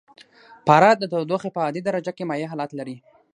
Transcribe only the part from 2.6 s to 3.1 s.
لري.